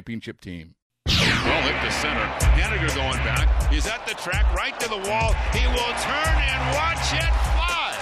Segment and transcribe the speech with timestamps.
[0.00, 0.74] championship team.
[1.04, 2.24] Well hit to center.
[2.56, 3.70] Haniger going back.
[3.70, 5.34] He's at the track, right to the wall.
[5.52, 7.92] He will turn and watch it fly.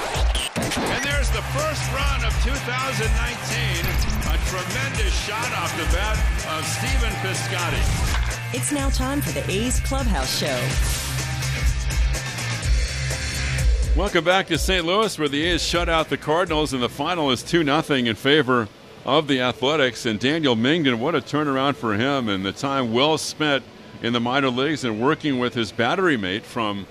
[0.95, 3.03] And there's the first run of 2019.
[4.31, 6.15] A tremendous shot off the bat
[6.55, 8.55] of Stephen Piscotty.
[8.55, 10.57] It's now time for the A's Clubhouse Show.
[13.99, 14.85] Welcome back to St.
[14.85, 18.15] Louis, where the A's shut out the Cardinals, and the final is 2 0 in
[18.15, 18.69] favor
[19.09, 20.05] of the Athletics.
[20.05, 23.65] And Daniel Mengden, what a turnaround for him, and the time well spent
[24.03, 26.87] in the minor leagues and working with his battery mate from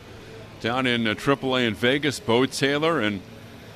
[0.59, 2.99] down in uh, AAA in Vegas, Beau Taylor.
[2.99, 3.21] And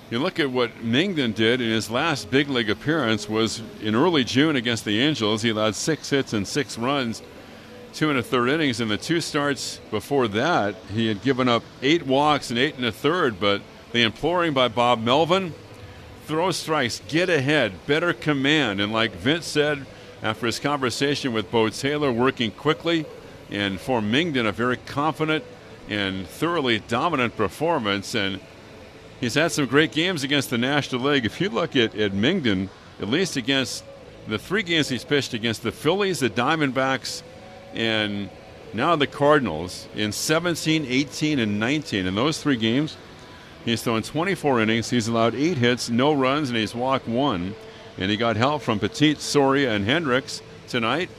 [0.09, 4.23] you look at what Mengden did in his last big league appearance was in early
[4.23, 5.43] June against the Angels.
[5.43, 7.21] He allowed six hits and six runs
[7.93, 8.79] two and a third innings.
[8.79, 12.85] In the two starts before that, he had given up eight walks and eight and
[12.85, 13.39] a third.
[13.39, 15.53] But the imploring by Bob Melvin,
[16.31, 18.79] throw strikes, get ahead, better command.
[18.79, 19.85] And like Vince said
[20.23, 23.05] after his conversation with Beau Taylor, working quickly,
[23.49, 25.43] and for Mengden, a very confident
[25.89, 28.15] and thoroughly dominant performance.
[28.15, 28.39] And
[29.19, 31.25] he's had some great games against the National League.
[31.25, 32.69] If you look at, at Mengden,
[33.01, 33.83] at least against
[34.25, 37.23] the three games he's pitched against the Phillies, the Diamondbacks,
[37.73, 38.29] and
[38.73, 42.05] now the Cardinals in 17, 18, and 19.
[42.05, 42.95] In those three games,
[43.65, 44.89] he's thrown 24 innings.
[44.89, 47.55] He's allowed eight hits, no runs, and he's walked one.
[47.97, 51.09] And he got help from Petit, Soria, and Hendriks tonight.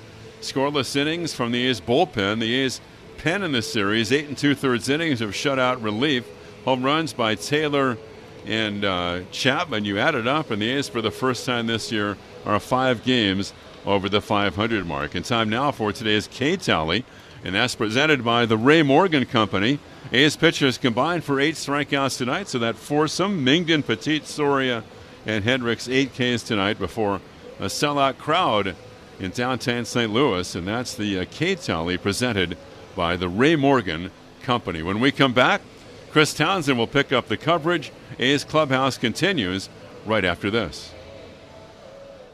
[0.41, 2.41] Scoreless innings from the A's bullpen.
[2.41, 2.81] The A's
[3.19, 6.27] pen in this series, eight and two thirds innings of shutout relief.
[6.65, 7.99] Home runs by Taylor
[8.47, 9.85] and uh, Chapman.
[9.85, 13.05] You add it up, and the A's for the first time this year are five
[13.05, 13.53] games
[13.87, 15.15] over the 500 mark.
[15.15, 17.05] And time now for today's K tally,
[17.45, 19.79] and that's presented by the Ray Morgan Company.
[20.13, 24.85] A's pitchers combined for eight strikeouts tonight, so that foursome Mengden, Petit, Soria,
[25.27, 27.21] and Hendriks eight Ks tonight before
[27.59, 28.77] a sellout crowd
[29.19, 30.13] in downtown St.
[30.13, 32.57] Louis, and that's the uh, K tally presented
[32.97, 34.11] by the Ray Morgan
[34.43, 34.83] Company.
[34.83, 35.63] When we come back,
[36.11, 37.93] Chris Townsend will pick up the coverage.
[38.19, 39.69] A's Clubhouse continues
[40.05, 40.93] right after this.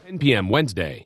[0.05, 0.49] 10 p.m.
[0.49, 1.05] Wednesday.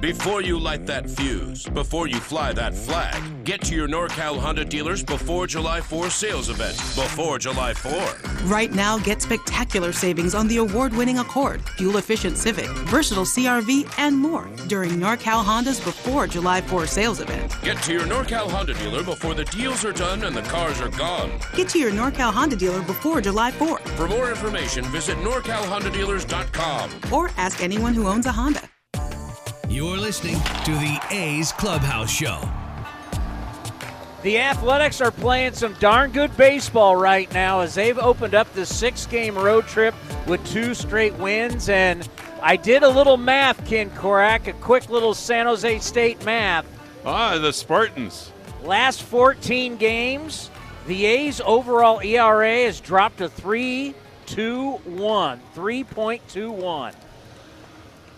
[0.00, 4.64] Before you light that fuse, before you fly that flag, get to your NorCal Honda
[4.64, 6.74] dealers before July 4 sales event.
[6.96, 8.48] Before July 4.
[8.48, 13.92] Right now, get spectacular savings on the award winning Accord, fuel efficient Civic, versatile CRV,
[13.98, 17.54] and more during NorCal Honda's Before July 4 sales event.
[17.62, 20.88] Get to your NorCal Honda dealer before the deals are done and the cars are
[20.88, 21.30] gone.
[21.54, 23.76] Get to your NorCal Honda dealer before July 4.
[23.76, 28.69] For more information, visit NorCalHondaDealers.com or ask anyone who owns a Honda.
[29.70, 30.34] You're listening
[30.64, 32.40] to the A's Clubhouse Show.
[34.22, 38.66] The Athletics are playing some darn good baseball right now as they've opened up the
[38.66, 39.94] six game road trip
[40.26, 41.68] with two straight wins.
[41.68, 42.08] And
[42.42, 46.66] I did a little math, Ken Korach, a quick little San Jose State math.
[47.04, 48.32] Ah, the Spartans.
[48.64, 50.50] Last 14 games,
[50.88, 53.94] the A's overall ERA has dropped to 3
[54.26, 55.40] 2 1.
[55.54, 56.94] 3.21.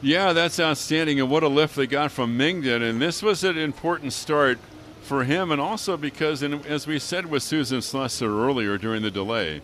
[0.04, 2.82] Yeah, that's outstanding, and what a lift they got from Mengden.
[2.82, 4.58] And this was an important start
[5.02, 9.12] for him, and also because, and as we said with Susan Slusser earlier during the
[9.12, 9.60] delay,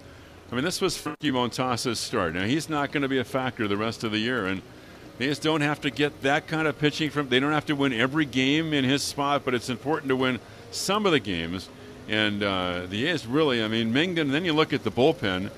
[0.51, 2.35] I mean, this was Frankie Montas's start.
[2.35, 4.63] Now, he's not going to be a factor the rest of the year, and
[5.19, 7.29] They just don't have to get that kind of pitching from.
[7.29, 10.39] They don't have to win every game in his spot, but it's important to win
[10.71, 11.69] some of the games.
[12.09, 14.31] And uh, the A's really, I mean, Mengden.
[14.31, 15.51] Then you look at the bullpen,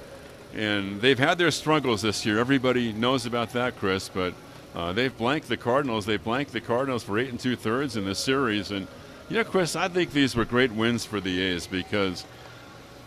[0.55, 2.39] and they've had their struggles this year.
[2.39, 4.09] Everybody knows about that, Chris.
[4.09, 4.33] But
[4.75, 6.07] uh, they've blanked the Cardinals.
[6.07, 8.71] They blanked the Cardinals for eight and two thirds in this series.
[8.71, 8.87] And
[9.29, 12.25] you know, Chris, I think these were great wins for the A's because.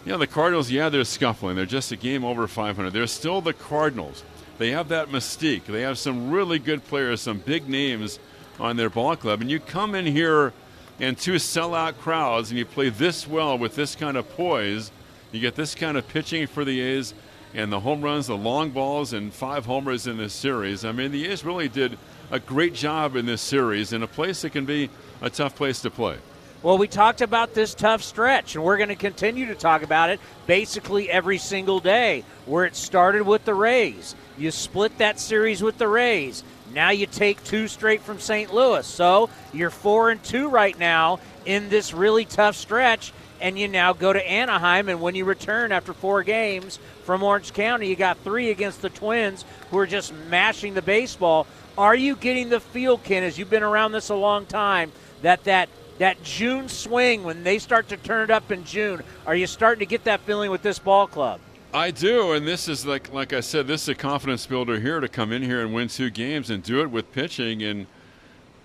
[0.05, 1.55] You know, the Cardinals, yeah, they're scuffling.
[1.55, 2.91] They're just a game over 500.
[2.91, 4.21] They're still the Cardinals.
[4.57, 5.65] They have that mystique.
[5.65, 8.19] They have some really good players, some big names
[8.59, 9.41] on their ball club.
[9.41, 10.53] And you come in here
[10.99, 14.91] and two sellout crowds and you play this well with this kind of poise,
[15.31, 17.13] you get this kind of pitching for the A's
[17.53, 20.83] and the home runs, the long balls, and five homers in this series.
[20.83, 21.97] I mean, the A's really did
[22.31, 24.89] a great job in this series in a place that can be
[25.21, 26.17] a tough place to play.
[26.63, 30.09] Well, we talked about this tough stretch, and we're going to continue to talk about
[30.09, 32.23] it basically every single day.
[32.45, 36.43] Where it started with the Rays, you split that series with the Rays.
[36.73, 38.53] Now you take two straight from St.
[38.53, 43.11] Louis, so you're four and two right now in this really tough stretch.
[43.43, 47.51] And you now go to Anaheim, and when you return after four games from Orange
[47.51, 51.45] County, you got three against the Twins, who are just mashing the baseball.
[51.77, 54.93] Are you getting the feel, Ken, as you've been around this a long time,
[55.23, 55.67] that that
[55.97, 59.03] that June swing when they start to turn it up in June.
[59.27, 61.39] Are you starting to get that feeling with this ball club?
[61.73, 65.01] I do, and this is like like I said, this is a confidence builder here
[65.01, 67.61] to come in here and win two games and do it with pitching.
[67.61, 67.87] And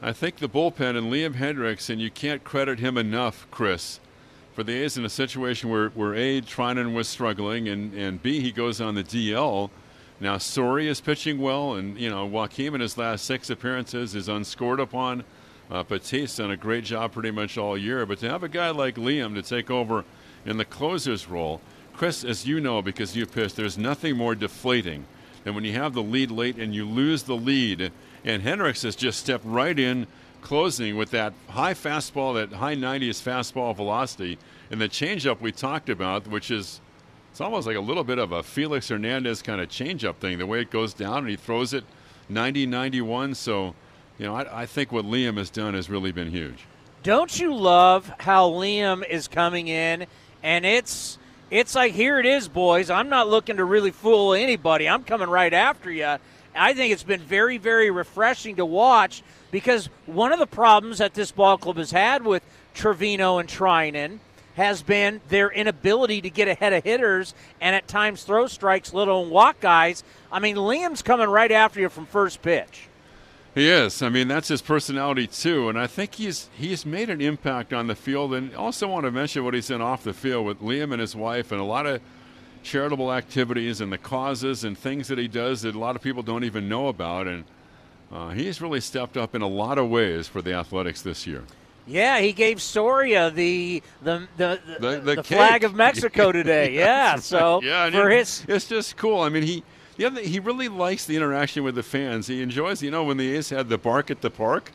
[0.00, 3.98] I think the bullpen and Liam Hendriks, and you can't credit him enough, Chris,
[4.58, 8.40] for the A's in a situation where where A Treinen was struggling, and and B
[8.40, 9.70] he goes on the DL.
[10.19, 14.28] Now Soria is pitching well, and you know Joakim in his last six appearances is
[14.28, 15.22] unscored upon.
[15.70, 18.70] Uh, Batiste done a great job pretty much all year, but to have a guy
[18.70, 20.05] like Liam to take over
[20.44, 21.61] in the closer's role,
[21.94, 25.04] Chris, as you know because you pitched, there's nothing more deflating
[25.44, 27.93] than when you have the lead late and you lose the lead.
[28.25, 30.08] And Hendriks has just stepped right in,
[30.40, 34.38] closing with that high fastball, that high 90s fastball velocity,
[34.70, 36.81] and the changeup we talked about, which is
[37.31, 40.46] it's almost like a little bit of a Felix Hernandez kind of changeup thing, the
[40.46, 41.85] way it goes down and he throws it
[42.29, 43.35] 90 91.
[43.35, 43.75] So
[44.19, 46.64] you know, I, I think what Liam has done has really been huge.
[47.02, 50.06] Don't you love how Liam is coming in
[50.43, 51.19] and it's
[51.50, 52.90] it's like here it is, boys.
[52.90, 54.88] I'm not looking to really fool anybody.
[54.88, 56.17] I'm coming right after you.
[56.58, 61.14] I think it's been very, very refreshing to watch because one of the problems that
[61.14, 62.43] this ball club has had with
[62.75, 64.19] Trivino and Treinen
[64.55, 69.22] has been their inability to get ahead of hitters and at times throw strikes, little
[69.22, 70.02] and walk guys.
[70.32, 72.88] I mean, Liam's coming right after you from first pitch.
[73.54, 74.02] He is.
[74.02, 77.87] I mean, that's his personality too, and I think he's he's made an impact on
[77.87, 78.34] the field.
[78.34, 81.16] And also want to mention what he's done off the field with Liam and his
[81.16, 82.00] wife, and a lot of
[82.68, 86.22] charitable activities and the causes and things that he does that a lot of people
[86.22, 87.26] don't even know about.
[87.26, 87.44] And
[88.12, 91.44] uh, he's really stepped up in a lot of ways for the Athletics this year.
[91.86, 96.74] Yeah, he gave Soria the the the, the, the, the flag of Mexico today.
[96.74, 99.20] yeah, so yeah, for his it's just cool.
[99.22, 99.64] I mean, he
[99.96, 102.26] the other, he really likes the interaction with the fans.
[102.26, 104.72] He enjoys, you know, when the A's had the bark at the park.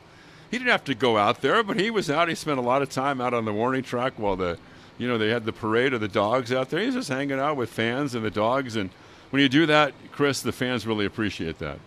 [0.50, 2.30] He didn't have to go out there, but he was out.
[2.30, 4.60] He spent a lot of time out on the warning track while the,
[5.04, 6.80] you know, they had the parade of the dogs out there.
[6.80, 8.78] He's just hanging out with fans and the dogs.
[8.78, 8.90] And
[9.32, 11.78] when you do that, Chris, the fans really appreciate that.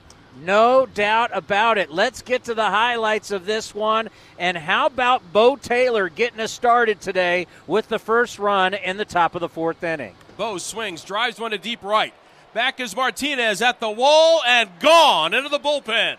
[0.45, 1.91] No doubt about it.
[1.91, 4.11] Let's get to the highlights of this one.
[4.39, 9.07] And how about Beau Taylor getting us started today with the first run in the
[9.07, 10.15] top of the fourth inning?
[10.37, 12.13] Beau swings, drives one to deep right.
[12.53, 16.17] Back is Martinez at the wall and gone into the bullpen.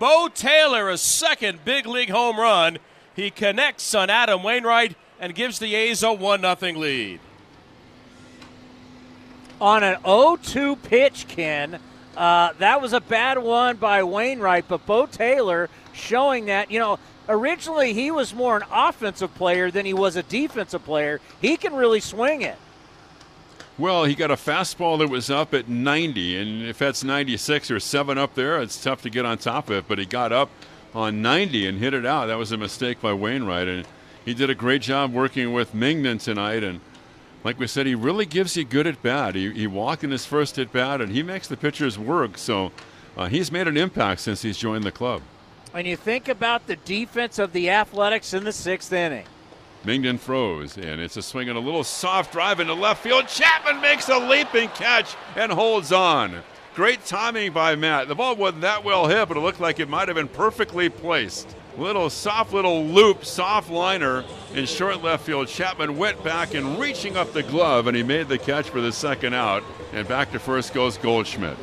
[0.00, 2.78] Beau Taylor, a second big league home run.
[3.14, 7.20] He connects on Adam Wainwright and gives the A's a 1 0 lead.
[9.60, 11.78] On an 0 2 pitch, Ken,
[12.16, 16.98] uh, that was a bad one by Wainwright, but Beau Taylor showing that, you know,
[17.28, 21.20] originally he was more an offensive player than he was a defensive player.
[21.40, 22.58] He can really swing it.
[23.78, 27.78] Well, he got a fastball that was up at 90, and if that's 96 or
[27.78, 29.84] 7 up there, it's tough to get on top of it.
[29.86, 30.50] But he got up
[30.94, 32.26] on 90 and hit it out.
[32.26, 33.86] That was a mistake by Wainwright, and
[34.24, 36.62] he did a great job working with Mengden tonight.
[36.62, 36.80] And
[37.44, 39.34] like we said, he really gives you good at bat.
[39.34, 42.38] He, he walked in his first at bat, and he makes the pitchers work.
[42.38, 42.72] So
[43.16, 45.22] uh, he's made an impact since he's joined the club.
[45.72, 49.24] When you think about the defense of the Athletics in the sixth inning,
[49.84, 53.26] Mengden throws, and it's a swing and a little soft drive into left field.
[53.26, 56.42] Chapman makes a leaping catch and holds on.
[56.74, 58.08] Great timing by Matt.
[58.08, 60.88] The ball wasn't that well hit, but it looked like it might have been perfectly
[60.88, 61.56] placed.
[61.78, 64.24] Little soft little loop, soft liner
[64.54, 65.48] in short left field.
[65.48, 68.92] Chapman went back and reaching up the glove, and he made the catch for the
[68.92, 69.64] second out.
[69.92, 71.56] And back to first goes Goldschmidt.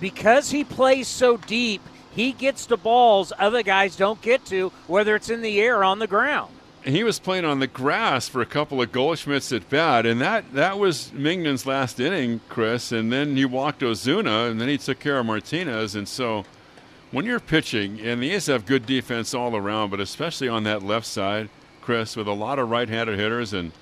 [0.00, 5.14] Because he plays so deep, he gets to balls other guys don't get to, whether
[5.14, 6.52] it's in the air or on the ground.
[6.84, 10.52] He was playing on the grass for a couple of Goldschmidts at bat, and that,
[10.54, 12.92] that was Mengden's last inning, Chris.
[12.92, 15.94] And then he walked Ozuna, and then he took care of Martinez.
[15.94, 16.44] And so
[17.10, 20.82] when you're pitching, and the A's have good defense all around, but especially on that
[20.82, 21.48] left side,
[21.80, 23.72] Chris, with a lot of right-handed hitters, and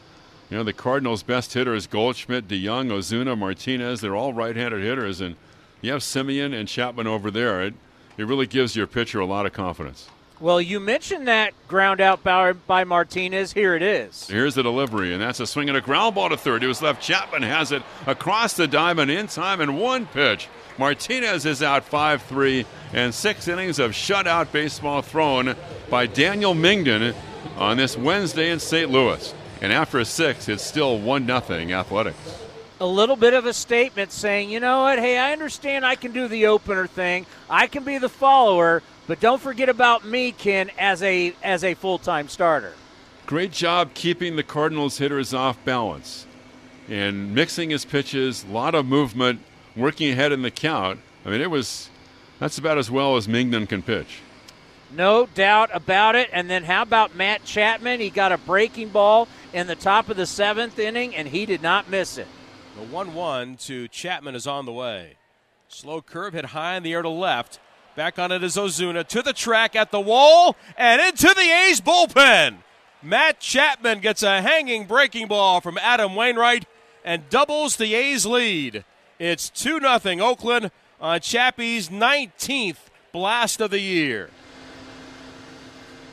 [0.50, 4.00] you know the Cardinals' best hitters: Goldschmidt, DeJong, Ozuna, Martinez.
[4.00, 5.36] They're all right-handed hitters, and
[5.80, 7.62] you have Semien and Chapman over there.
[7.62, 7.74] It,
[8.16, 10.08] it really gives your pitcher a lot of confidence.
[10.38, 13.54] Well, you mentioned that ground out by, by Martinez.
[13.54, 14.28] Here it is.
[14.28, 16.62] Here's the delivery, and that's a swing and a ground ball to third.
[16.62, 17.02] It was left.
[17.02, 20.48] Chapman has it across the diamond in time and one pitch.
[20.78, 25.54] Martinez is out 5 3, and six innings of shutout baseball thrown
[25.88, 27.14] by Daniel Mengden
[27.56, 28.90] on this Wednesday in St.
[28.90, 29.34] Louis.
[29.62, 32.42] And after a six, it's still 1 0 Athletics.
[32.78, 36.12] A little bit of a statement saying, you know what, hey, I understand I can
[36.12, 40.70] do the opener thing, I can be the follower, but don't forget about me, Ken,
[40.78, 42.74] as a as a full time starter.
[43.24, 46.26] Great job keeping the Cardinals hitters off balance
[46.88, 49.40] and mixing his pitches, a lot of movement,
[49.76, 51.00] working ahead in the count.
[51.24, 51.90] I mean, it was
[52.38, 54.20] that's about as well as Mengden can pitch.
[54.94, 56.28] No doubt about it.
[56.32, 58.00] And then how about Matt Chapman?
[58.00, 61.62] He got a breaking ball in the top of the seventh inning, and he did
[61.62, 62.28] not miss it.
[62.76, 65.16] The 1 1 to Chapman is on the way.
[65.68, 67.58] Slow curve hit high in the air to left.
[67.96, 71.80] Back on it is Ozuna to the track at the wall and into the A's
[71.80, 72.58] bullpen.
[73.02, 76.66] Matt Chapman gets a hanging breaking ball from Adam Wainwright
[77.04, 78.84] and doubles the A's lead.
[79.18, 80.70] It's 2 0 Oakland
[81.00, 82.76] on Chappie's 19th
[83.12, 84.28] blast of the year.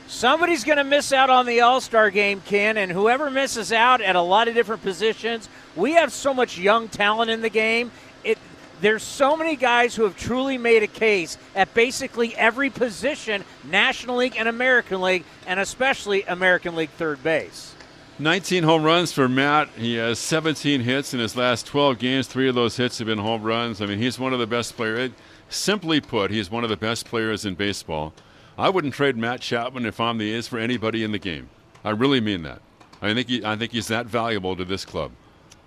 [0.06, 4.00] Somebody's going to miss out on the All Star game, Ken, and whoever misses out
[4.00, 7.90] at a lot of different positions, we have so much young talent in the game.
[8.22, 8.38] It,
[8.80, 14.16] there's so many guys who have truly made a case at basically every position, National
[14.16, 17.73] League and American League, and especially American League third base.
[18.20, 19.68] 19 home runs for Matt.
[19.70, 22.28] He has 17 hits in his last 12 games.
[22.28, 23.82] Three of those hits have been home runs.
[23.82, 25.10] I mean, he's one of the best players.
[25.48, 28.12] Simply put, he's one of the best players in baseball.
[28.56, 31.50] I wouldn't trade Matt Chapman if I'm the A's for anybody in the game.
[31.82, 32.62] I really mean that.
[33.02, 35.10] I think he, I think he's that valuable to this club.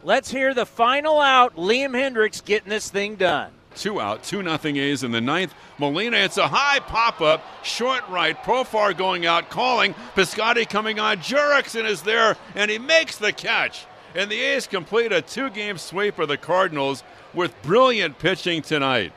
[0.02, 1.56] Let's hear the final out.
[1.58, 3.52] Liam Hendriks getting this thing done.
[3.78, 5.54] Two out, two nothing A's in the ninth.
[5.78, 8.36] Molina, it's a high pop up, short right.
[8.44, 9.94] Profar going out, calling.
[10.16, 11.18] Piscotty coming on.
[11.20, 13.86] Jurickson is there, and he makes the catch.
[14.16, 17.04] And the A's complete a two game sweep of the Cardinals
[17.36, 19.14] with brilliant pitching tonight.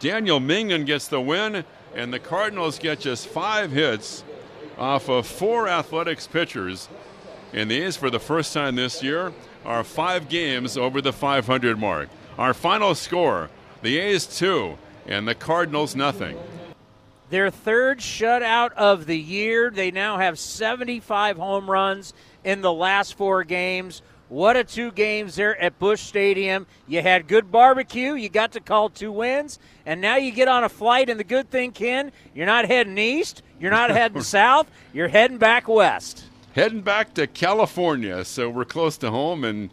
[0.00, 4.22] Daniel Mengden gets the win, and the Cardinals get just five hits
[4.76, 6.90] off of four athletics pitchers.
[7.54, 9.32] And the A's, for the first time this year,
[9.64, 12.10] are five games over the 500 mark.
[12.36, 13.48] Our final score
[13.84, 16.38] the A's two and the Cardinals nothing.
[17.28, 19.70] Their third shutout of the year.
[19.70, 22.14] They now have 75 home runs
[22.44, 24.00] in the last four games.
[24.30, 26.66] What a two games there at Busch Stadium.
[26.88, 28.14] You had good barbecue.
[28.14, 29.58] You got to call two wins.
[29.84, 31.10] And now you get on a flight.
[31.10, 33.42] And the good thing, Ken, you're not heading east.
[33.60, 34.70] You're not heading south.
[34.94, 36.24] You're heading back west.
[36.54, 38.24] Heading back to California.
[38.24, 39.68] So we're close to home and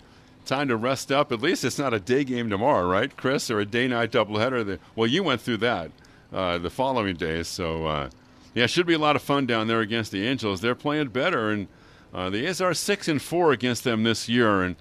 [0.51, 1.31] time to rest up.
[1.31, 3.49] At least it's not a day game tomorrow, right, Chris?
[3.49, 4.79] Or a day night doubleheader.
[4.95, 5.91] Well, you went through that
[6.33, 7.43] uh, the following day.
[7.43, 8.09] So, uh,
[8.53, 10.59] yeah, should be a lot of fun down there against the Angels.
[10.59, 11.51] They're playing better.
[11.51, 11.67] And
[12.13, 14.75] uh, the A's are six and four against them this year, and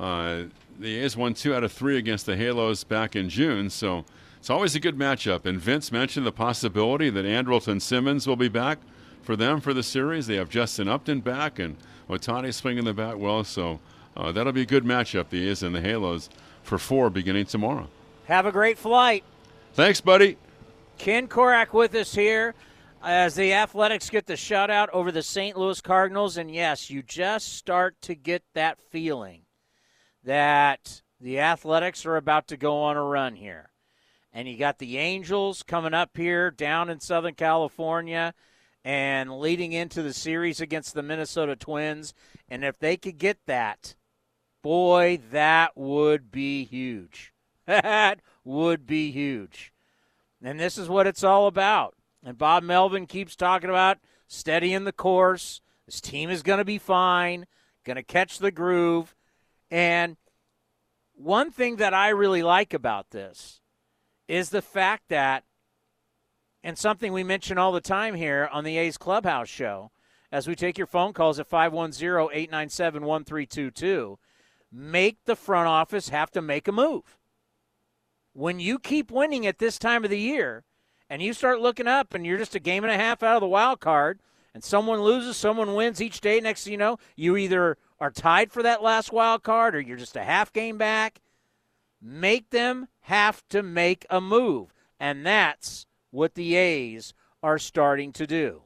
[0.00, 0.42] uh,
[0.80, 3.70] the A's won two out of three against the Halos back in June.
[3.70, 4.04] So
[4.40, 5.46] it's always a good matchup.
[5.46, 8.80] And Vince mentioned the possibility that Andrelton Simmons will be back
[9.22, 10.26] for them for the series.
[10.26, 11.76] They have Justin Upton back, and
[12.10, 13.44] Ohtani swinging the bat well.
[13.44, 13.78] So
[14.16, 15.28] uh, that'll be a good matchup.
[15.30, 16.28] The A's and the Halos
[16.62, 17.88] for four beginning tomorrow.
[18.26, 19.24] Have a great flight.
[19.74, 20.38] Thanks, buddy.
[20.98, 22.54] Ken Korach with us here
[23.02, 25.56] as the Athletics get the shutout over the St.
[25.56, 26.36] Louis Cardinals.
[26.36, 29.42] And yes, you just start to get that feeling
[30.22, 33.70] that the Athletics are about to go on a run here.
[34.32, 38.34] And you got the Angels coming up here down in Southern California
[38.84, 42.14] and leading into the series against the Minnesota Twins.
[42.48, 43.94] And if they could get that,
[44.64, 47.34] boy, that would be huge.
[47.66, 49.74] that would be huge.
[50.42, 51.94] And this is what it's all about.
[52.24, 55.60] And Bob Melvin keeps talking about steadying the course.
[55.84, 57.44] This team is going to be fine,
[57.84, 59.14] going to catch the groove.
[59.70, 60.16] And
[61.12, 63.60] one thing that I really like about this
[64.28, 65.44] is the fact that,
[66.62, 69.90] and something we mention all the time here on the A's Clubhouse show,
[70.32, 74.18] as we take your phone calls at 510 897 1322,
[74.74, 77.16] make the front office have to make a move.
[78.32, 80.64] When you keep winning at this time of the year,
[81.08, 83.40] and you start looking up and you're just a game and a half out of
[83.40, 84.20] the wild card
[84.52, 88.62] and someone loses, someone wins each day, next you know, you either are tied for
[88.62, 91.20] that last wild card or you're just a half game back.
[92.00, 94.74] Make them have to make a move.
[94.98, 98.62] And that's what the A's are starting to do.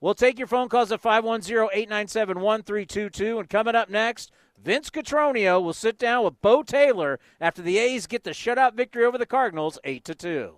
[0.00, 3.38] We'll take your phone calls at 510 897 1322.
[3.38, 4.30] And coming up next,
[4.62, 9.04] Vince Cotroneo will sit down with Beau Taylor after the A's get the shutout victory
[9.04, 10.56] over the Cardinals 8 to 2.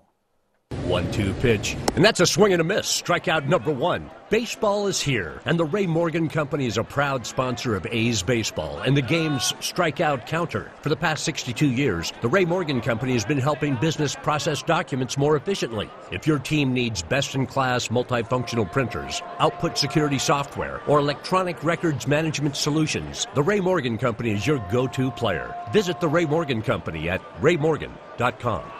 [0.90, 1.76] One two pitch.
[1.94, 3.00] And that's a swing and a miss.
[3.00, 4.10] Strikeout number one.
[4.28, 8.80] Baseball is here, and the Ray Morgan Company is a proud sponsor of A's Baseball
[8.80, 10.72] and the game's strikeout counter.
[10.82, 15.16] For the past 62 years, the Ray Morgan Company has been helping business process documents
[15.16, 15.88] more efficiently.
[16.10, 22.08] If your team needs best in class multifunctional printers, output security software, or electronic records
[22.08, 25.54] management solutions, the Ray Morgan Company is your go to player.
[25.72, 28.79] Visit the Ray Morgan Company at raymorgan.com.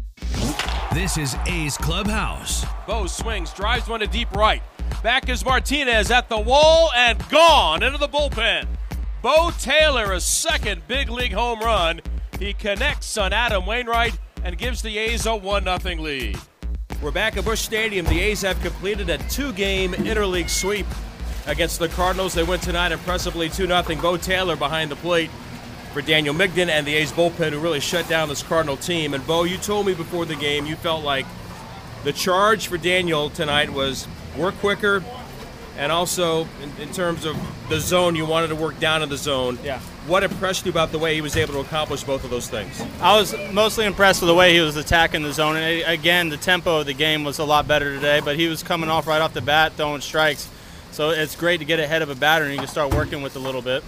[0.93, 2.65] This is A's Clubhouse.
[2.85, 4.61] Beau swings, drives one to deep right.
[5.01, 8.67] Back is Martinez at the wall and gone into the bullpen.
[9.21, 12.01] Beau Taylor, a second big league home run.
[12.39, 16.37] He connects on Adam Wainwright and gives the A's a 1 0 lead.
[17.01, 18.05] We're back at Busch Stadium.
[18.05, 20.87] The A's have completed a two game interleague sweep
[21.47, 22.33] against the Cardinals.
[22.33, 23.83] They win tonight impressively 2 0.
[24.01, 25.29] Beau Taylor behind the plate
[25.91, 29.13] for Daniel Mengden and the A's bullpen, who really shut down this Cardinal team.
[29.13, 31.25] And Beau, you told me before the game you felt like
[32.03, 34.07] the charge for Daniel tonight was
[34.37, 35.03] work quicker,
[35.77, 37.37] and also in, in, terms of
[37.69, 39.59] the zone, you wanted to work down in the zone.
[39.63, 39.79] Yeah.
[40.07, 42.81] What impressed you about the way he was able to accomplish both of those things?
[43.01, 45.57] I was mostly impressed with the way he was attacking the zone.
[45.57, 48.63] And again, the tempo of the game was a lot better today, but he was
[48.63, 50.49] coming off right off the bat, throwing strikes.
[50.91, 53.35] So it's great to get ahead of a batter and you can start working with
[53.35, 53.83] a little bit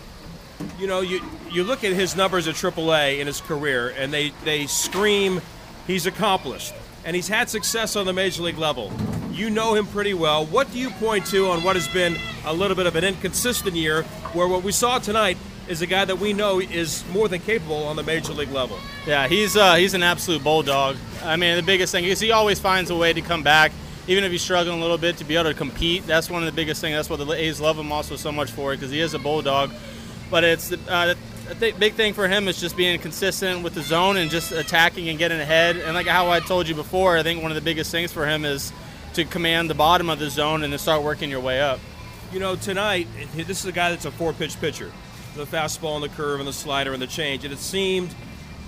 [0.79, 1.21] you know, you
[1.53, 5.41] you look at his numbers at AAA in his career, and they they scream
[5.87, 6.73] he's accomplished,
[7.05, 8.91] and he's had success on the major league level.
[9.31, 10.45] You know him pretty well.
[10.45, 13.75] What do you point to on what has been a little bit of an inconsistent
[13.75, 15.37] year, where what we saw tonight
[15.67, 18.79] is a guy that we know is more than capable on the major league level?
[19.05, 20.97] Yeah, he's uh, he's an absolute bulldog.
[21.23, 23.71] I mean, the biggest thing is he always finds a way to come back
[24.05, 26.45] even if he's struggling a little bit to be able to compete, that's one of
[26.45, 26.93] the biggest things.
[26.93, 29.71] That's what the A's love him also so much for because he is a bulldog.
[30.29, 31.15] But it's uh,
[31.49, 35.09] the big thing for him is just being consistent with the zone and just attacking
[35.09, 35.77] and getting ahead.
[35.77, 38.25] And like how I told you before, I think one of the biggest things for
[38.25, 38.71] him is
[39.13, 41.79] to command the bottom of the zone and then start working your way up.
[42.31, 44.91] You know, tonight this is a guy that's a four-pitch pitcher,
[45.35, 47.43] the fastball and the curve and the slider and the change.
[47.43, 48.15] And it seemed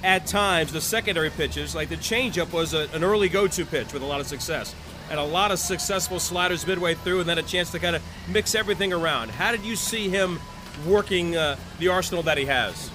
[0.03, 4.03] at times the secondary pitches, like the changeup, was a, an early go-to pitch with
[4.03, 4.75] a lot of success
[5.09, 8.01] and a lot of successful sliders midway through, and then a chance to kind of
[8.27, 9.29] mix everything around.
[9.29, 10.39] How did you see him?
[10.85, 12.89] Working uh, the arsenal that he has?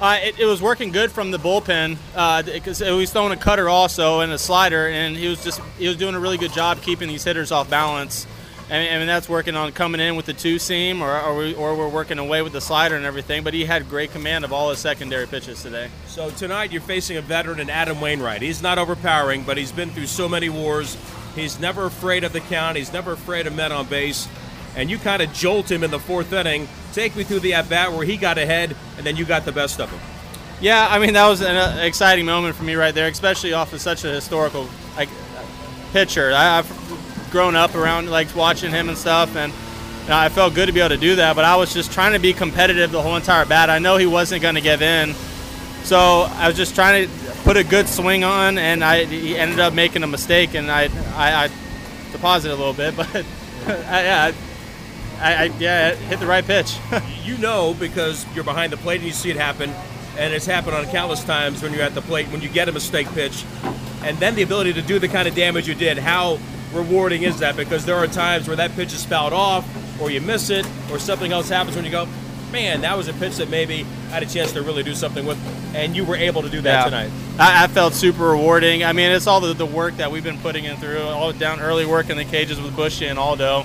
[0.00, 1.98] Uh, it, it, was working good from the bullpen
[2.54, 5.60] because uh, he was throwing a cutter also and a slider, and he was just
[5.78, 8.26] he was doing a really good job keeping these hitters off balance.
[8.70, 11.74] And, and that's working on coming in with the two seam, or, or, we, or
[11.74, 13.42] we're working away with the slider and everything.
[13.42, 15.90] But he had great command of all his secondary pitches today.
[16.06, 18.42] So tonight you're facing a veteran in Adam Wainwright.
[18.42, 20.96] He's not overpowering, but he's been through so many wars.
[21.34, 22.76] He's never afraid of the count.
[22.76, 24.28] He's never afraid of men on base
[24.76, 26.68] and you kind of jolt him in the fourth inning.
[26.92, 29.52] Take me through the at bat where he got ahead, and then you got the
[29.52, 30.00] best of him.
[30.60, 33.72] Yeah, I mean that was an uh, exciting moment for me right there, especially off
[33.72, 35.08] of such a historical like
[35.92, 36.32] pitcher.
[36.32, 39.52] I, have grown up around like watching him and stuff, and
[40.02, 41.34] you know, I felt good to be able to do that.
[41.34, 43.70] But I was just trying to be competitive the whole entire bat.
[43.70, 45.14] I know he wasn't going to give in,
[45.82, 49.60] so I was just trying to put a good swing on, and I he ended
[49.60, 51.50] up making a mistake, and I I, I
[52.12, 53.24] deposited a little bit, but
[53.66, 54.32] I, yeah.
[55.20, 56.76] I yeah, hit the right pitch.
[57.24, 59.70] you know because you're behind the plate and you see it happen,
[60.18, 62.72] and it's happened on countless times when you're at the plate when you get a
[62.72, 63.44] mistake pitch,
[64.02, 65.98] and then the ability to do the kind of damage you did.
[65.98, 66.38] How
[66.72, 67.56] rewarding is that?
[67.56, 69.66] Because there are times where that pitch is fouled off,
[70.00, 72.08] or you miss it, or something else happens when you go,
[72.50, 75.26] man, that was a pitch that maybe I had a chance to really do something
[75.26, 75.38] with,
[75.74, 76.84] and you were able to do that yeah.
[76.84, 77.10] tonight.
[77.38, 78.84] I, I, felt super rewarding.
[78.84, 81.60] I mean, it's all the, the work that we've been putting in through, all down
[81.60, 83.64] early work in the cages with Bushy and Aldo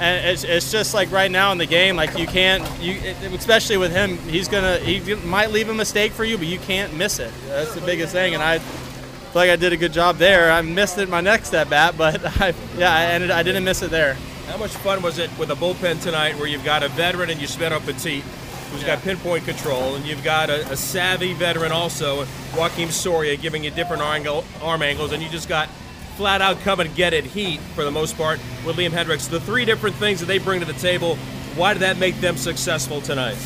[0.00, 2.98] and it's, it's just like right now in the game, like you can't, you
[3.34, 6.94] especially with him, he's gonna he might leave a mistake for you, but you can't
[6.96, 7.30] miss it.
[7.46, 10.50] That's the biggest thing, and I feel like I did a good job there.
[10.50, 13.30] I missed it my next at bat, but I, yeah, I ended.
[13.30, 14.14] I didn't miss it there.
[14.46, 17.38] How much fun was it with a bullpen tonight, where you've got a veteran and
[17.38, 18.24] Yusmeiro Petit,
[18.72, 23.64] who's got pinpoint control, and you've got a, a savvy veteran also, Joakim Soria, giving
[23.64, 25.68] you different arm angles, and you just got
[26.16, 29.28] flat out come and get it heat for the most part with Liam Hendriks.
[29.28, 31.16] The three different things that they bring to the table,
[31.56, 33.36] why did that make them successful tonight?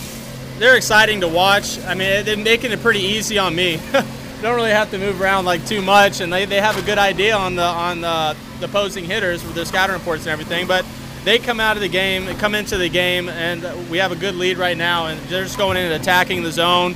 [0.59, 1.79] They're exciting to watch.
[1.85, 3.81] I mean, they're making it pretty easy on me.
[4.43, 6.99] Don't really have to move around like too much, and they, they have a good
[6.99, 10.67] idea on the on the, the opposing hitters with their scouting reports and everything.
[10.67, 10.85] But
[11.25, 14.17] they come out of the game, they come into the game, and we have a
[14.17, 16.95] good lead right now, and they're just going in and attacking the zone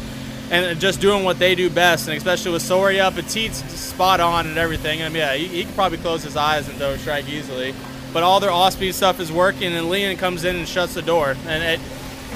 [0.51, 4.59] and just doing what they do best, and especially with Soria, Petit's spot on and
[4.59, 5.03] everything.
[5.03, 7.75] I mean, yeah, he, he could probably close his eyes and throw a strike easily.
[8.13, 11.37] But all their off-speed stuff is working, and Leon comes in and shuts the door,
[11.47, 11.81] and it,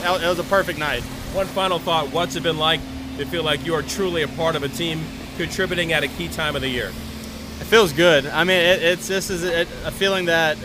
[0.05, 1.03] it was a perfect night.
[1.33, 2.81] One final thought: What's it been like
[3.17, 5.03] to feel like you are truly a part of a team
[5.37, 6.89] contributing at a key time of the year?
[6.89, 8.27] It feels good.
[8.27, 10.59] I mean, it, it's this is a, a feeling that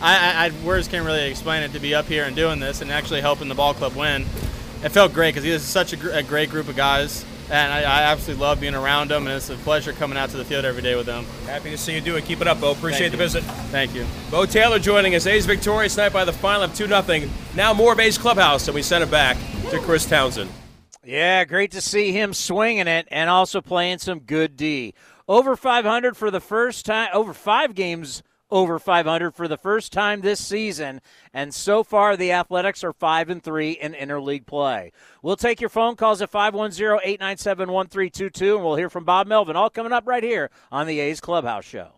[0.00, 2.90] I, I, words can't really explain it to be up here and doing this and
[2.90, 4.24] actually helping the ball club win.
[4.82, 7.70] It felt great because he is such a, gr- a, great group of guys, and
[7.70, 10.44] I, I, absolutely love being around them, and it's a pleasure coming out to the
[10.44, 11.26] field every day with them.
[11.44, 12.24] Happy to see you do it.
[12.24, 12.72] Keep it up, Beau.
[12.72, 13.24] Appreciate Thank the you.
[13.24, 13.44] visit.
[13.70, 14.06] Thank you.
[14.30, 15.26] Beau Taylor joining us.
[15.26, 17.28] A's victorious tonight by the final of 2 0.
[17.54, 19.36] Now more of A's Clubhouse, and we send it back
[19.70, 20.50] to Chris Townsend.
[21.04, 24.94] Yeah, great to see him swinging it and also playing some good D.
[25.28, 30.20] Over 500 for the first time, over five games over 500 for the first time
[30.20, 31.00] this season,
[31.32, 34.92] and so far the Athletics are 5 and 3 in interleague play.
[35.22, 39.92] We'll take your phone calls at 510-897-1322 and we'll hear from Bob Melvin all coming
[39.92, 41.88] up right here on the A's Clubhouse show.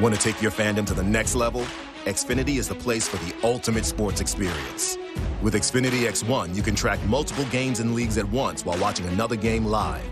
[0.00, 1.66] Want to take your fandom to the next level?
[2.04, 4.98] Xfinity is the place for the ultimate sports experience.
[5.40, 9.36] With Xfinity X1, you can track multiple games and leagues at once while watching another
[9.36, 10.04] game live.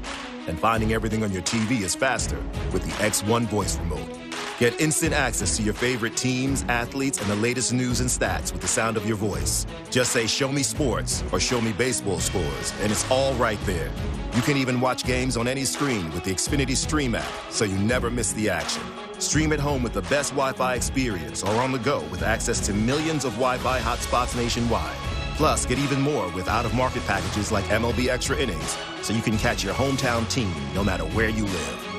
[0.46, 2.38] And finding everything on your TV is faster
[2.72, 4.29] with the X1 voice remote.
[4.60, 8.60] Get instant access to your favorite teams, athletes, and the latest news and stats with
[8.60, 9.66] the sound of your voice.
[9.88, 13.90] Just say, Show me sports or Show me baseball scores, and it's all right there.
[14.36, 17.78] You can even watch games on any screen with the Xfinity Stream app, so you
[17.78, 18.82] never miss the action.
[19.18, 22.60] Stream at home with the best Wi Fi experience or on the go with access
[22.66, 24.94] to millions of Wi Fi hotspots nationwide.
[25.36, 29.22] Plus, get even more with out of market packages like MLB Extra Innings, so you
[29.22, 31.89] can catch your hometown team no matter where you live.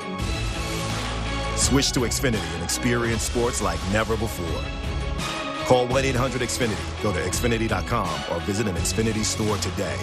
[1.56, 4.64] Switch to Xfinity and experience sports like never before.
[5.66, 9.98] Call 1 800 Xfinity, go to Xfinity.com, or visit an Xfinity store today.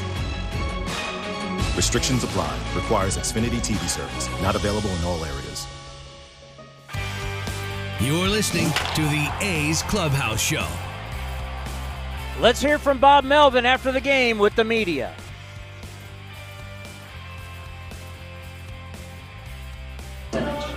[1.78, 2.58] Restrictions apply.
[2.74, 4.28] Requires Xfinity TV service.
[4.42, 5.66] Not available in all areas.
[8.00, 10.66] You're listening to the A's Clubhouse Show.
[12.40, 15.14] Let's hear from Bob Melvin after the game with the media.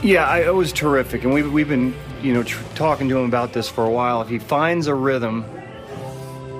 [0.03, 3.25] Yeah, I, it was terrific, and we've we've been you know tr- talking to him
[3.25, 4.23] about this for a while.
[4.23, 5.45] If he finds a rhythm,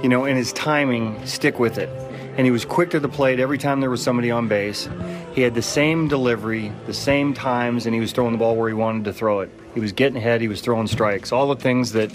[0.04, 1.90] you know, in his timing, stick with it.
[2.38, 4.88] And he was quick to the plate every time there was somebody on base.
[5.34, 8.70] He had the same delivery, the same times, and he was throwing the ball where
[8.70, 9.50] he wanted to throw it.
[9.74, 10.40] He was getting ahead.
[10.40, 11.32] He was throwing strikes.
[11.32, 12.12] All the things that,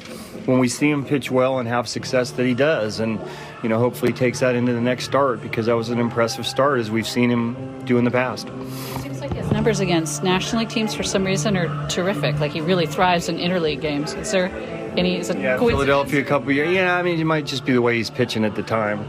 [0.47, 3.01] when we see him pitch well and have success, that he does.
[3.01, 3.21] And
[3.63, 6.47] you know, hopefully, he takes that into the next start because that was an impressive
[6.47, 8.49] start as we've seen him do in the past.
[9.47, 12.41] His numbers against national league teams for some reason are terrific.
[12.41, 14.13] Like he really thrives in interleague games.
[14.15, 14.47] Is there
[14.97, 15.19] any?
[15.19, 15.57] Is it Yeah.
[15.57, 16.73] Philadelphia a couple years.
[16.75, 19.09] Yeah, I mean, it might just be the way he's pitching at the time.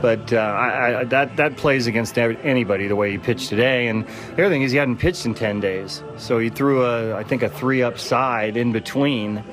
[0.00, 3.88] But uh, I, I, that that plays against anybody the way he pitched today.
[3.88, 7.14] And the other thing is he hadn't pitched in ten days, so he threw a
[7.14, 9.44] I think a three upside in between.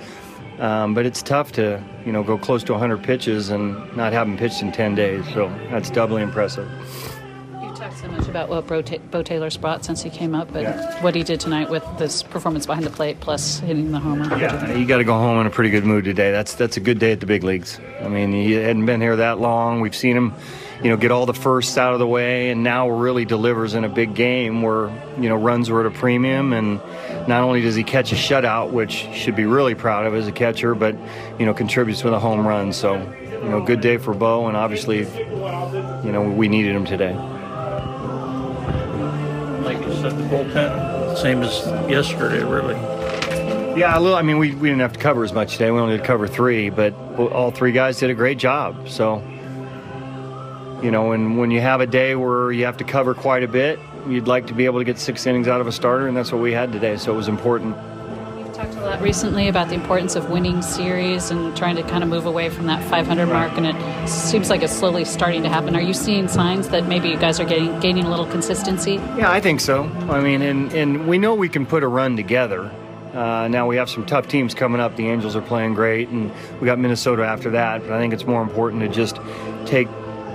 [0.60, 4.28] Um, but it's tough to you know go close to 100 pitches and not have
[4.28, 5.26] him pitched in 10 days.
[5.34, 6.70] So that's doubly impressive.
[8.32, 10.64] About what Beau, Ta- Beau Taylor's brought since he came up, but
[11.04, 14.24] what he did tonight with this performance behind the plate plus hitting the homer.
[14.38, 16.32] Yeah, you got to go home in a pretty good mood today.
[16.32, 17.78] That's that's a good day at the big leagues.
[18.00, 19.82] I mean, he hadn't been here that long.
[19.82, 20.34] We've seen him,
[20.82, 23.84] you know, get all the firsts out of the way, and now really delivers in
[23.84, 24.88] a big game where
[25.20, 26.54] you know runs were at a premium.
[26.54, 26.80] And
[27.28, 30.32] not only does he catch a shutout, which should be really proud of as a
[30.32, 30.96] catcher, but
[31.38, 32.72] you know contributes with a home run.
[32.72, 37.14] So you know, good day for Beau, and obviously, you know, we needed him today.
[40.02, 42.74] Said, the bullpen, same as yesterday, really.
[43.80, 44.18] Yeah, a little.
[44.18, 45.70] I mean, we, we didn't have to cover as much today.
[45.70, 48.90] We only did cover three, but all three guys did a great job.
[48.90, 49.20] So,
[50.82, 53.48] you know, and when you have a day where you have to cover quite a
[53.48, 56.18] bit, you'd like to be able to get six innings out of a starter, and
[56.18, 56.98] that's what we had today.
[56.98, 57.76] So it was important.
[58.82, 62.26] A lot recently about the importance of winning series and trying to kind of move
[62.26, 65.76] away from that 500 mark, and it seems like it's slowly starting to happen.
[65.76, 68.94] Are you seeing signs that maybe you guys are getting gaining a little consistency?
[68.94, 69.84] Yeah, I think so.
[70.10, 72.72] I mean, and, and we know we can put a run together.
[73.14, 74.96] Uh, now we have some tough teams coming up.
[74.96, 77.84] The Angels are playing great, and we got Minnesota after that.
[77.84, 79.20] But I think it's more important to just
[79.68, 79.88] take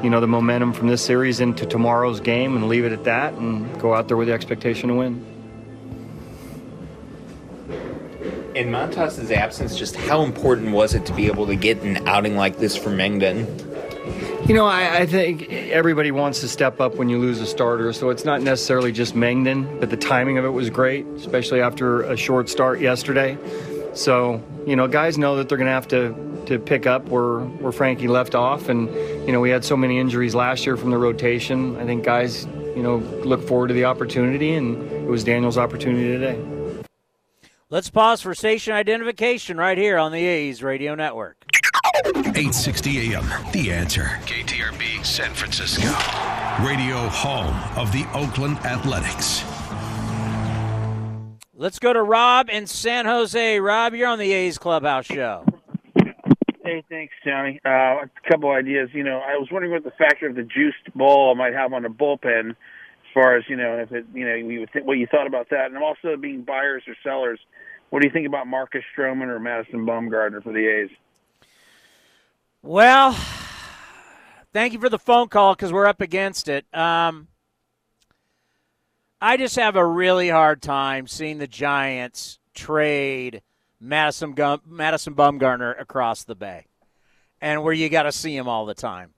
[0.04, 3.34] you know the momentum from this series into tomorrow's game and leave it at that,
[3.34, 5.35] and go out there with the expectation to win.
[8.56, 12.36] In Montas's absence, just how important was it to be able to get an outing
[12.36, 13.46] like this for Mengden?
[14.48, 17.92] You know, I, I, think everybody wants to step up when you lose a starter,
[17.92, 22.02] so it's not necessarily just Mengden, but the timing of it was great, especially after
[22.02, 23.36] a short start yesterday.
[23.92, 27.40] So, you know, guys know that they're going to have to to pick up where
[27.40, 28.88] where Frankie left off, and
[29.26, 31.76] you know, we had so many injuries last year from the rotation.
[31.76, 36.06] I think guys, you know, look forward to the opportunity, and it was Daniel's opportunity
[36.06, 36.55] today.
[37.68, 41.36] Let's pause for station identification right here on the A's Radio Network.
[42.14, 44.04] 860 AM, The Answer.
[44.24, 45.88] KTRB, San Francisco.
[46.64, 49.42] Radio home of the Oakland Athletics.
[51.56, 53.58] Let's go to Rob in San Jose.
[53.58, 55.44] Rob, you're on the A's Clubhouse Show.
[56.62, 57.60] Hey, thanks, Johnny.
[57.66, 58.90] Uh, a couple ideas.
[58.92, 61.82] You know, I was wondering what the factor of the juiced ball might have on
[61.82, 62.56] the bullpen, as
[63.16, 65.48] far as you know, if it, you know, you would th- what you thought about
[65.50, 67.40] that, and also being buyers or sellers
[67.90, 70.90] what do you think about Marcus Stroman or Madison Bumgarner for the A's?
[72.62, 73.12] Well,
[74.52, 76.66] thank you for the phone call because we're up against it.
[76.74, 77.28] Um,
[79.20, 83.42] I just have a really hard time seeing the Giants trade
[83.80, 84.34] Madison
[84.66, 86.66] Madison Bumgarner across the bay,
[87.40, 89.12] and where you got to see him all the time.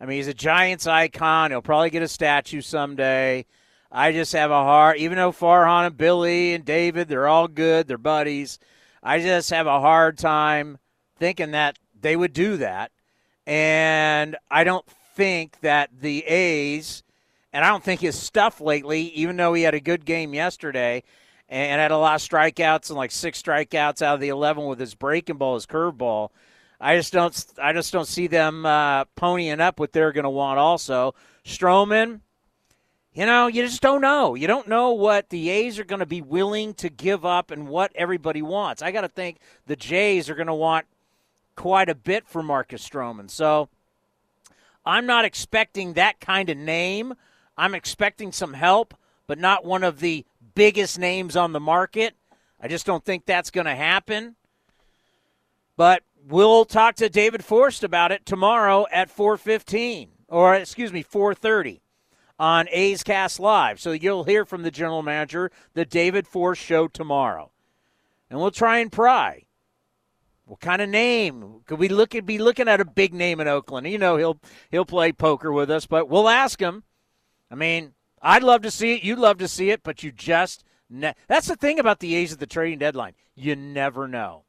[0.00, 1.50] I mean, he's a Giants icon.
[1.50, 3.46] He'll probably get a statue someday.
[3.90, 7.86] I just have a hard, even though Farhan and Billy and David, they're all good,
[7.86, 8.58] they're buddies.
[9.02, 10.78] I just have a hard time
[11.18, 12.90] thinking that they would do that.
[13.46, 17.02] And I don't think that the A's,
[17.52, 21.04] and I don't think his stuff lately, even though he had a good game yesterday
[21.48, 24.80] and had a lot of strikeouts and like six strikeouts out of the 11 with
[24.80, 26.30] his breaking ball, his curveball.
[26.80, 30.30] I just don't, I just don't see them uh, ponying up what they're going to
[30.30, 30.58] want.
[30.58, 32.20] Also, Stroman,
[33.14, 34.34] you know, you just don't know.
[34.34, 37.66] You don't know what the A's are going to be willing to give up and
[37.66, 38.82] what everybody wants.
[38.82, 40.86] I got to think the Jays are going to want
[41.54, 43.30] quite a bit for Marcus Stroman.
[43.30, 43.70] So
[44.84, 47.14] I'm not expecting that kind of name.
[47.56, 48.92] I'm expecting some help,
[49.26, 52.14] but not one of the biggest names on the market.
[52.60, 54.36] I just don't think that's going to happen.
[55.76, 61.80] But we'll talk to David Forst about it tomorrow at 4:15 or excuse me, 4:30
[62.38, 63.80] on A's Cast Live.
[63.80, 67.50] So you'll hear from the general manager, the David Forst Show tomorrow.
[68.28, 69.44] And we'll try and pry.
[70.44, 72.26] What kind of name could we look at?
[72.26, 73.88] Be looking at a big name in Oakland.
[73.88, 76.84] You know he'll he'll play poker with us, but we'll ask him.
[77.50, 79.02] I mean, I'd love to see it.
[79.02, 82.32] You'd love to see it, but you just ne- that's the thing about the A's
[82.32, 83.14] at the trading deadline.
[83.34, 84.45] You never know.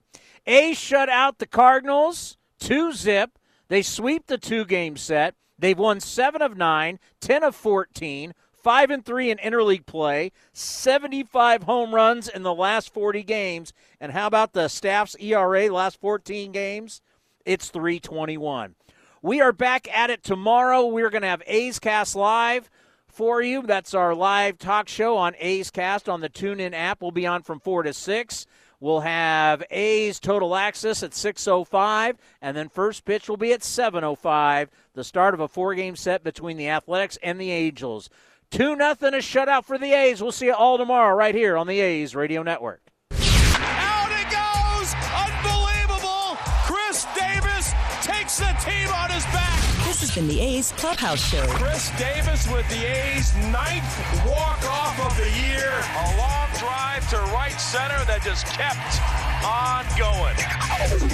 [0.47, 3.37] A's shut out the Cardinals two zip.
[3.67, 5.35] They sweep the two game set.
[5.59, 11.63] They've won 7 of 9, 10 of 14, 5 and 3 in interleague play, 75
[11.63, 13.73] home runs in the last 40 games.
[13.99, 17.01] And how about the staff's ERA last 14 games?
[17.45, 18.75] It's 321.
[19.21, 20.85] We are back at it tomorrow.
[20.85, 22.69] We're going to have A's Cast Live
[23.07, 23.63] for you.
[23.63, 27.01] That's our live talk show on A's Cast on the TuneIn app.
[27.01, 28.45] We'll be on from 4 to 6.
[28.79, 34.69] We'll have A's Total Access at 6:05, and then first pitch will be at 7:05.
[34.93, 38.09] The start of a four-game set between the Athletics and the Angels.
[38.51, 40.21] Two nothing, a shutout for the A's.
[40.21, 42.81] We'll see you all tomorrow right here on the A's Radio Network.
[43.11, 44.93] Out it goes!
[45.25, 46.37] Unbelievable!
[46.63, 49.59] Khris Davis takes the team on his back.
[49.85, 51.45] This has been the A's Clubhouse Show.
[51.47, 55.73] Khris Davis with the A's ninth walk-off of the year.
[55.97, 58.99] A long drive to right center that just kept
[59.45, 60.35] on going.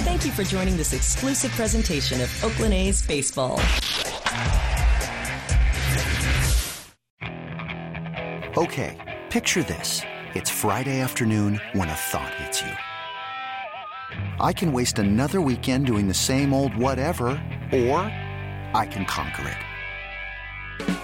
[0.02, 3.60] Thank you for joining this exclusive presentation of Oakland A's baseball.
[8.56, 10.02] Okay, picture this.
[10.34, 12.72] It's Friday afternoon when a thought hits you.
[14.40, 17.26] I can waste another weekend doing the same old whatever,
[17.72, 18.00] or
[18.74, 21.03] I can conquer it.